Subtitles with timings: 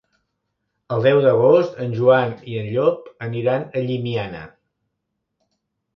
[0.95, 4.45] El deu d'agost en Joan i en Llop aniran a Llimiana.